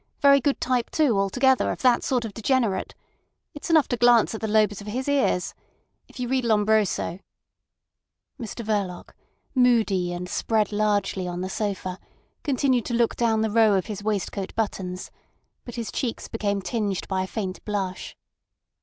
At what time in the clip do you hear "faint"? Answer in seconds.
17.27-17.63